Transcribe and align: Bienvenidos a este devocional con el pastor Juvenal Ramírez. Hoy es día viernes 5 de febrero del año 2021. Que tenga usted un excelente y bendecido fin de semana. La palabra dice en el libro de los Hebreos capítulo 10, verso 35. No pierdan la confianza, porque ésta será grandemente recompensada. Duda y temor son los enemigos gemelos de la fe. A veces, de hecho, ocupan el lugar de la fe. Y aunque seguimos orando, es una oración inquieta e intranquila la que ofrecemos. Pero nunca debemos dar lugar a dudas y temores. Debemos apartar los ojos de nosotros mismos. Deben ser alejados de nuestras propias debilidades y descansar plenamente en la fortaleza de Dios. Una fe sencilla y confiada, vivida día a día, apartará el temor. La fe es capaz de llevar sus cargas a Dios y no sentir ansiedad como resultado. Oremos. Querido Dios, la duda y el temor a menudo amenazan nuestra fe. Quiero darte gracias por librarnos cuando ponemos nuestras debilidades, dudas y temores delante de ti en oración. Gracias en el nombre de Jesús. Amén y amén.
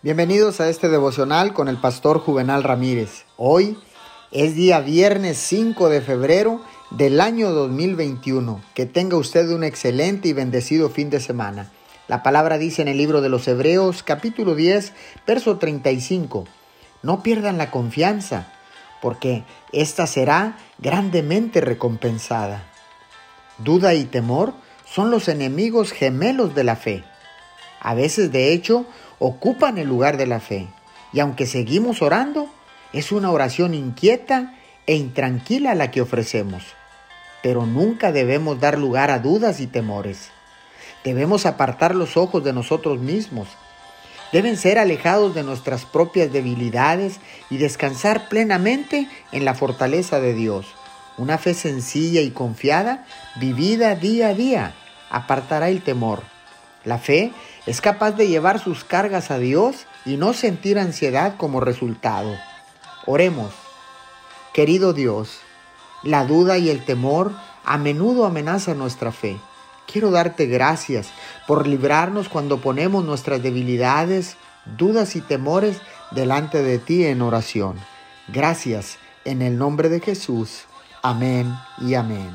Bienvenidos 0.00 0.60
a 0.60 0.68
este 0.68 0.88
devocional 0.88 1.52
con 1.52 1.66
el 1.66 1.76
pastor 1.76 2.20
Juvenal 2.20 2.62
Ramírez. 2.62 3.24
Hoy 3.36 3.76
es 4.30 4.54
día 4.54 4.78
viernes 4.78 5.38
5 5.38 5.88
de 5.88 6.00
febrero 6.00 6.60
del 6.92 7.20
año 7.20 7.50
2021. 7.50 8.60
Que 8.74 8.86
tenga 8.86 9.16
usted 9.16 9.50
un 9.50 9.64
excelente 9.64 10.28
y 10.28 10.32
bendecido 10.32 10.88
fin 10.88 11.10
de 11.10 11.18
semana. 11.18 11.72
La 12.06 12.22
palabra 12.22 12.58
dice 12.58 12.80
en 12.80 12.86
el 12.86 12.96
libro 12.96 13.22
de 13.22 13.28
los 13.28 13.48
Hebreos 13.48 14.04
capítulo 14.04 14.54
10, 14.54 14.92
verso 15.26 15.58
35. 15.58 16.44
No 17.02 17.24
pierdan 17.24 17.58
la 17.58 17.72
confianza, 17.72 18.52
porque 19.02 19.42
ésta 19.72 20.06
será 20.06 20.58
grandemente 20.78 21.60
recompensada. 21.60 22.70
Duda 23.58 23.94
y 23.94 24.04
temor 24.04 24.54
son 24.84 25.10
los 25.10 25.26
enemigos 25.26 25.90
gemelos 25.90 26.54
de 26.54 26.62
la 26.62 26.76
fe. 26.76 27.02
A 27.80 27.94
veces, 27.94 28.32
de 28.32 28.52
hecho, 28.52 28.86
ocupan 29.18 29.78
el 29.78 29.88
lugar 29.88 30.16
de 30.16 30.26
la 30.26 30.40
fe. 30.40 30.68
Y 31.12 31.20
aunque 31.20 31.46
seguimos 31.46 32.02
orando, 32.02 32.48
es 32.92 33.12
una 33.12 33.30
oración 33.30 33.74
inquieta 33.74 34.54
e 34.86 34.94
intranquila 34.96 35.74
la 35.74 35.90
que 35.90 36.00
ofrecemos. 36.00 36.64
Pero 37.42 37.66
nunca 37.66 38.12
debemos 38.12 38.60
dar 38.60 38.78
lugar 38.78 39.10
a 39.10 39.18
dudas 39.18 39.60
y 39.60 39.66
temores. 39.66 40.30
Debemos 41.04 41.46
apartar 41.46 41.94
los 41.94 42.16
ojos 42.16 42.42
de 42.42 42.52
nosotros 42.52 42.98
mismos. 42.98 43.48
Deben 44.32 44.56
ser 44.56 44.78
alejados 44.78 45.34
de 45.34 45.42
nuestras 45.42 45.84
propias 45.84 46.32
debilidades 46.32 47.20
y 47.48 47.56
descansar 47.56 48.28
plenamente 48.28 49.08
en 49.32 49.44
la 49.44 49.54
fortaleza 49.54 50.20
de 50.20 50.34
Dios. 50.34 50.66
Una 51.16 51.38
fe 51.38 51.54
sencilla 51.54 52.20
y 52.20 52.30
confiada, 52.30 53.06
vivida 53.36 53.94
día 53.94 54.28
a 54.28 54.34
día, 54.34 54.74
apartará 55.10 55.68
el 55.68 55.82
temor. 55.82 56.22
La 56.84 56.98
fe 56.98 57.32
es 57.68 57.82
capaz 57.82 58.12
de 58.12 58.28
llevar 58.28 58.58
sus 58.60 58.82
cargas 58.82 59.30
a 59.30 59.38
Dios 59.38 59.84
y 60.06 60.16
no 60.16 60.32
sentir 60.32 60.78
ansiedad 60.78 61.36
como 61.36 61.60
resultado. 61.60 62.34
Oremos. 63.04 63.52
Querido 64.54 64.94
Dios, 64.94 65.40
la 66.02 66.24
duda 66.24 66.56
y 66.56 66.70
el 66.70 66.82
temor 66.86 67.34
a 67.66 67.76
menudo 67.76 68.24
amenazan 68.24 68.78
nuestra 68.78 69.12
fe. 69.12 69.38
Quiero 69.86 70.10
darte 70.10 70.46
gracias 70.46 71.10
por 71.46 71.66
librarnos 71.66 72.30
cuando 72.30 72.58
ponemos 72.58 73.04
nuestras 73.04 73.42
debilidades, 73.42 74.38
dudas 74.78 75.14
y 75.14 75.20
temores 75.20 75.76
delante 76.10 76.62
de 76.62 76.78
ti 76.78 77.04
en 77.04 77.20
oración. 77.20 77.78
Gracias 78.28 78.96
en 79.26 79.42
el 79.42 79.58
nombre 79.58 79.90
de 79.90 80.00
Jesús. 80.00 80.64
Amén 81.02 81.54
y 81.82 81.92
amén. 81.96 82.34